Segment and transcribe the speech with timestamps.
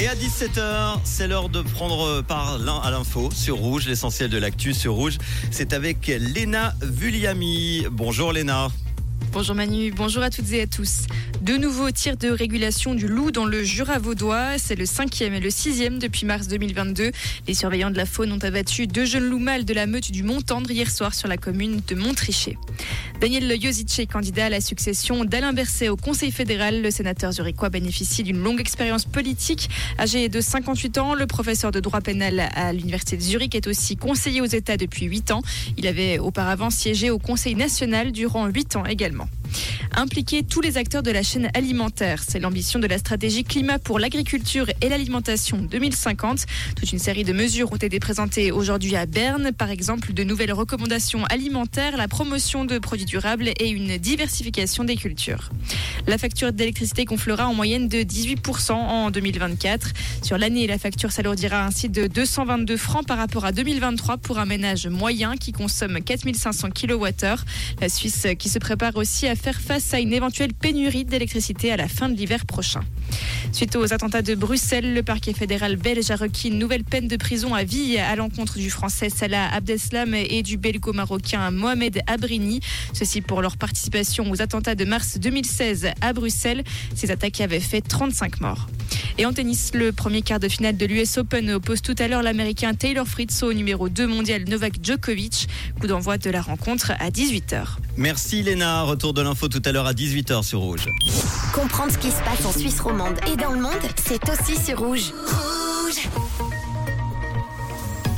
[0.00, 4.74] Et à 17h, c'est l'heure de prendre part à l'info sur Rouge, l'essentiel de l'actu
[4.74, 5.18] sur Rouge.
[5.52, 7.86] C'est avec Léna Vulliami.
[7.92, 8.70] Bonjour Léna.
[9.34, 11.08] Bonjour Manu, bonjour à toutes et à tous.
[11.42, 14.58] De nouveaux tirs de régulation du loup dans le Jura vaudois.
[14.58, 17.10] C'est le cinquième et le sixième depuis mars 2022.
[17.48, 20.22] Les surveillants de la faune ont abattu deux jeunes loups mâles de la meute du
[20.22, 22.56] Monttendre hier soir sur la commune de Montrichet.
[23.20, 26.80] Daniel Josic candidat à la succession d'Alain Berset au Conseil fédéral.
[26.80, 29.68] Le sénateur zurichois bénéficie d'une longue expérience politique.
[29.98, 33.96] Âgé de 58 ans, le professeur de droit pénal à l'Université de Zurich est aussi
[33.96, 35.42] conseiller aux États depuis 8 ans.
[35.76, 39.23] Il avait auparavant siégé au Conseil national durant 8 ans également.
[39.24, 39.43] Moreno.
[39.96, 43.98] Impliquer tous les acteurs de la chaîne alimentaire, c'est l'ambition de la stratégie climat pour
[43.98, 46.46] l'agriculture et l'alimentation 2050.
[46.74, 50.52] Toute une série de mesures ont été présentées aujourd'hui à Berne, par exemple de nouvelles
[50.52, 55.50] recommandations alimentaires, la promotion de produits durables et une diversification des cultures.
[56.06, 59.92] La facture d'électricité gonflera en moyenne de 18% en 2024.
[60.22, 64.46] Sur l'année, la facture s'alourdira ainsi de 222 francs par rapport à 2023 pour un
[64.46, 67.10] ménage moyen qui consomme 4500 kWh.
[67.80, 71.76] La Suisse qui se prépare aussi à faire face à une éventuelle pénurie d'électricité à
[71.76, 72.80] la fin de l'hiver prochain.
[73.52, 77.16] Suite aux attentats de Bruxelles, le parquet fédéral belge a requis une nouvelle peine de
[77.16, 82.60] prison à vie à l'encontre du français Salah Abdeslam et du belgo-marocain Mohamed Abrini.
[82.92, 86.64] Ceci pour leur participation aux attentats de mars 2016 à Bruxelles.
[86.94, 88.68] Ces attaques avaient fait 35 morts.
[89.18, 92.22] Et en tennis, le premier quart de finale de l'US Open oppose tout à l'heure
[92.22, 95.48] l'américain Taylor Fritz au numéro 2 mondial Novak Djokovic.
[95.80, 97.76] Coup d'envoi de la rencontre à 18h.
[97.96, 98.82] Merci Léna.
[98.82, 100.88] Retour de l'info tout à l'heure à 18h sur Rouge.
[101.52, 103.72] Comprendre ce qui se passe en Suisse romande et dans le monde,
[104.04, 105.12] c'est aussi sur Rouge.
[105.26, 106.08] Rouge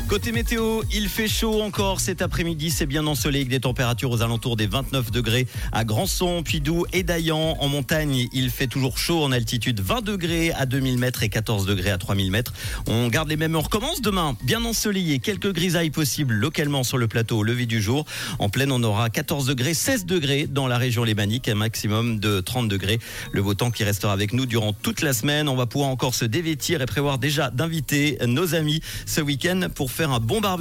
[0.08, 2.70] Côté météo, il fait chaud encore cet après-midi.
[2.70, 7.02] C'est bien ensoleillé avec des températures aux alentours des 29 degrés à Grandson, Puydou et
[7.02, 7.56] Dayan.
[7.58, 11.66] En montagne, il fait toujours chaud en altitude 20 degrés à 2000 mètres et 14
[11.66, 12.52] degrés à 3000 mètres.
[12.86, 13.56] On garde les mêmes.
[13.56, 14.36] On recommence demain.
[14.44, 15.18] Bien ensoleillé.
[15.18, 18.06] Quelques grisailles possibles localement sur le plateau au lever du jour.
[18.38, 22.38] En pleine, on aura 14 degrés, 16 degrés dans la région lémanique, un maximum de
[22.40, 23.00] 30 degrés.
[23.32, 25.48] Le beau temps qui restera avec nous durant toute la semaine.
[25.48, 29.90] On va pouvoir encore se dévêtir et prévoir déjà d'inviter nos amis ce week-end pour
[29.96, 30.54] faire un bon barbecue.